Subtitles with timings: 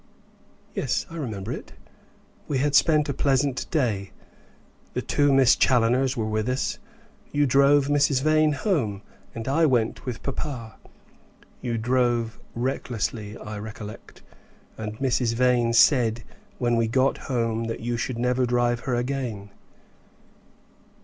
[0.73, 1.73] "Yes, I remember it.
[2.47, 4.09] We had spent a pleasant day;
[4.95, 6.79] the two Miss Challoners were with us.
[7.31, 8.23] You drove Mrs.
[8.23, 9.03] Vane home,
[9.35, 10.77] and I went with papa.
[11.61, 14.23] You drove recklessly, I recollect,
[14.75, 15.35] and Mrs.
[15.35, 16.23] Vane said
[16.57, 19.51] when we got home that you should never drive her again."